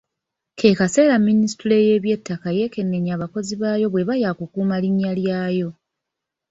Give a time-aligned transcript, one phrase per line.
[0.59, 5.69] Ke kaseera Ministule y’Eby'ettaka yeekenneenye abakozi baayo bw’eba yakukuuma linnya lyayo.